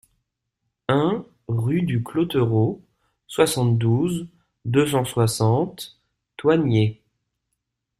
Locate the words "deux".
4.65-4.87